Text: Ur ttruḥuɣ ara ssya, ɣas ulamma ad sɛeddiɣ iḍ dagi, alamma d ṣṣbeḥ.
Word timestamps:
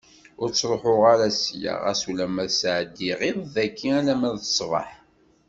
Ur 0.41 0.49
ttruḥuɣ 0.49 1.01
ara 1.13 1.27
ssya, 1.37 1.73
ɣas 1.83 2.01
ulamma 2.09 2.41
ad 2.43 2.51
sɛeddiɣ 2.59 3.19
iḍ 3.29 3.39
dagi, 3.53 3.89
alamma 3.99 4.29
d 4.35 4.41
ṣṣbeḥ. 4.47 4.89